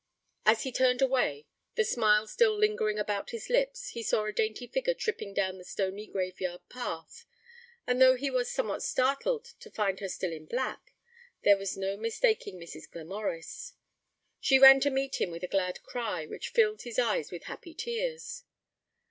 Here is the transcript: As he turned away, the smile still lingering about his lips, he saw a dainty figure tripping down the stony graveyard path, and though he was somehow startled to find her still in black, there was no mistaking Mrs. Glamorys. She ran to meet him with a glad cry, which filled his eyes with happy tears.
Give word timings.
As 0.47 0.63
he 0.63 0.71
turned 0.71 1.03
away, 1.03 1.45
the 1.75 1.85
smile 1.85 2.25
still 2.25 2.57
lingering 2.57 2.97
about 2.97 3.29
his 3.29 3.51
lips, 3.51 3.89
he 3.89 4.01
saw 4.01 4.25
a 4.25 4.31
dainty 4.31 4.65
figure 4.65 4.95
tripping 4.95 5.31
down 5.31 5.59
the 5.59 5.63
stony 5.63 6.07
graveyard 6.07 6.61
path, 6.69 7.27
and 7.85 8.01
though 8.01 8.15
he 8.15 8.31
was 8.31 8.49
somehow 8.51 8.79
startled 8.79 9.45
to 9.59 9.69
find 9.69 9.99
her 9.99 10.09
still 10.09 10.31
in 10.31 10.47
black, 10.47 10.95
there 11.43 11.55
was 11.55 11.77
no 11.77 11.97
mistaking 11.97 12.55
Mrs. 12.59 12.89
Glamorys. 12.89 13.73
She 14.39 14.57
ran 14.57 14.79
to 14.79 14.89
meet 14.89 15.21
him 15.21 15.29
with 15.29 15.43
a 15.43 15.47
glad 15.47 15.83
cry, 15.83 16.25
which 16.25 16.49
filled 16.49 16.81
his 16.81 16.97
eyes 16.97 17.29
with 17.31 17.43
happy 17.43 17.75
tears. 17.75 18.43